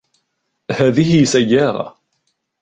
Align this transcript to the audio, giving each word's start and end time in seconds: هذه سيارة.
هذه 0.71 1.23
سيارة. 1.25 1.97